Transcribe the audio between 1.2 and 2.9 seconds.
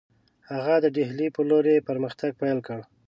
پر لور یې پرمختګ پیل کړی.